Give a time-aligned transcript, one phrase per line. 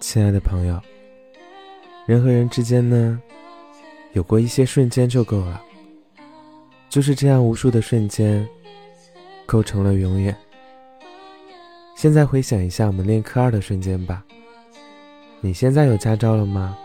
[0.00, 0.80] 亲爱的朋友，
[2.06, 3.20] 人和人之间呢，
[4.12, 5.62] 有过一些瞬间就够了。
[6.88, 8.46] 就是这样，无数的瞬间，
[9.46, 10.36] 构成了永远。
[11.96, 14.24] 现在回想一下我们练科二的瞬间吧。
[15.40, 16.76] 你现在有驾照了吗？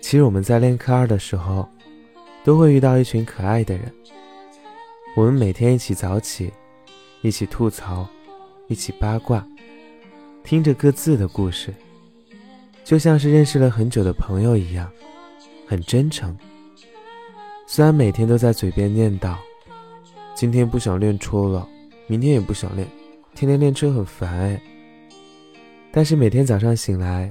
[0.00, 1.68] 其实我们在练科二的时候，
[2.44, 3.92] 都会遇到一群可爱的人。
[5.16, 6.52] 我们每天一起早起，
[7.22, 8.06] 一起吐槽，
[8.68, 9.44] 一起八卦，
[10.46, 11.74] 听着各自的故事，
[12.84, 14.88] 就像是认识了很久的朋友一样，
[15.66, 16.38] 很真诚。
[17.66, 19.34] 虽然每天都在嘴边念叨，
[20.36, 21.68] 今天不想练车了，
[22.06, 22.86] 明天也不想练，
[23.34, 24.62] 天天练车很烦哎。
[25.90, 27.28] 但是每天早上醒来，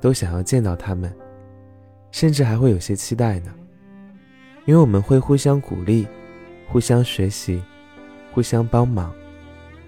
[0.00, 1.14] 都想要见到他们，
[2.10, 3.54] 甚至还会有些期待呢，
[4.64, 6.08] 因为我们会互相鼓励。
[6.66, 7.62] 互相学习，
[8.32, 9.14] 互相帮忙，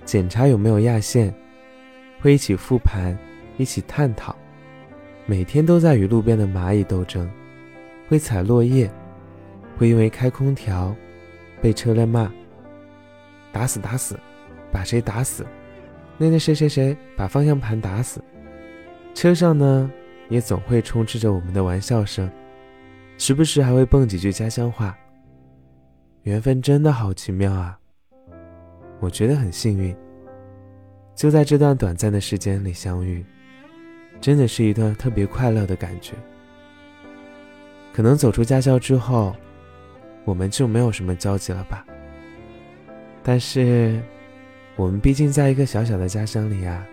[0.04, 1.34] 检查有没有压线，
[2.24, 3.14] 会一起复盘，
[3.58, 4.34] 一起探讨，
[5.26, 7.30] 每天都在与路边的蚂蚁斗争，
[8.08, 8.90] 会踩落叶，
[9.76, 10.96] 会因为开空调
[11.60, 12.32] 被车辆骂，
[13.52, 14.18] 打死打死，
[14.72, 15.44] 把谁打死？
[16.16, 18.24] 那那谁谁谁把方向盘打死？
[19.12, 19.90] 车上呢，
[20.30, 22.26] 也总会充斥着我们的玩笑声，
[23.18, 24.96] 时不时还会蹦几句家乡话。
[26.22, 27.78] 缘分真的好奇妙啊！
[28.98, 29.94] 我觉得很幸运，
[31.14, 33.24] 就在这段短暂的时间里相遇，
[34.20, 36.12] 真的是一段特别快乐的感觉。
[37.92, 39.34] 可能走出驾校之后，
[40.24, 41.84] 我们就没有什么交集了吧？
[43.22, 44.00] 但是，
[44.76, 46.84] 我们毕竟在一个小小的家乡里啊，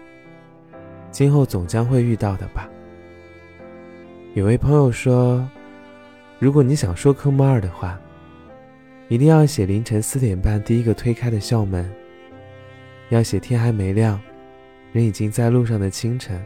[1.12, 2.70] 今后总将会遇到的吧？
[4.34, 5.46] 有位朋友说，
[6.40, 8.00] 如果你想说科目二的话。
[9.10, 11.92] 一定要写凌晨四点半第一个推开的校门，
[13.12, 14.18] 要写天还没亮，
[14.94, 16.42] 人已经在路上的清晨，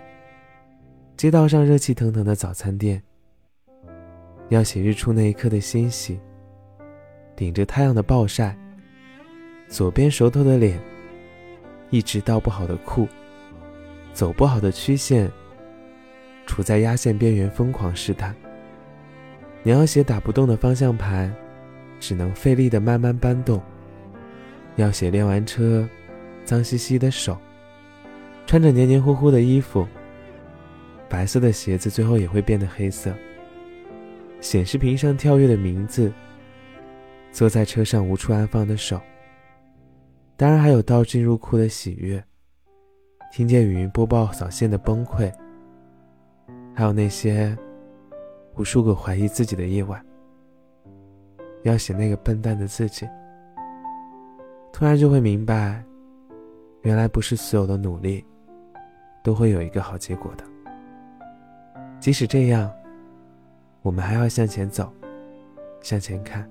[1.15, 2.99] 街道上热气腾腾的早餐店，
[4.49, 6.19] 要写日出那一刻的欣喜，
[7.35, 8.57] 顶着太阳的暴晒，
[9.67, 10.79] 左边熟透的脸，
[11.91, 13.07] 一直倒不好的裤，
[14.11, 15.31] 走不好的曲线，
[16.47, 18.35] 处在压线边缘疯狂试探。
[19.61, 21.31] 你要写打不动的方向盘。
[21.97, 23.63] 只能费力的慢慢搬动。
[24.75, 25.87] 要写练完车，
[26.45, 27.37] 脏兮兮的手，
[28.45, 29.85] 穿着黏黏糊糊的衣服，
[31.09, 33.13] 白色的鞋子最后也会变得黑色。
[34.41, 36.13] 显示屏上跳跃的名字，
[37.31, 39.01] 坐在车上无处安放的手，
[40.37, 42.23] 当然还有倒进入库的喜悦，
[43.31, 45.33] 听见语音播报扫线的崩溃，
[46.75, 47.57] 还有那些
[48.55, 49.99] 无数个怀疑自己的夜晚。
[51.63, 53.07] 要写那个笨蛋的自己，
[54.71, 55.83] 突然就会明白，
[56.85, 58.23] 原来不是所有的努力
[59.23, 60.43] 都会有一个好结果的。
[61.99, 62.71] 即使这样，
[63.81, 64.93] 我们还要向前走，
[65.81, 66.47] 向前看，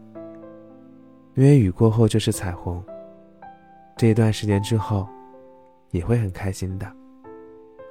[1.34, 2.83] 因为雨过后就是彩虹。
[3.97, 5.06] 这一段时间之后，
[5.93, 6.93] 也会很开心的。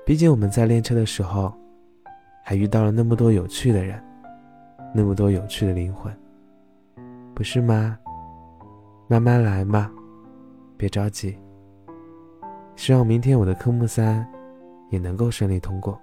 [0.06, 1.54] 毕竟我们在练车的时候，
[2.44, 4.04] 还遇到了那么多有趣的人，
[4.94, 6.14] 那么多有趣的灵魂。
[7.34, 7.98] 不是吗？
[9.08, 9.90] 慢慢来嘛，
[10.76, 11.38] 别着急。
[12.76, 14.28] 希望明天我的科目三
[14.90, 16.00] 也能够顺利通过。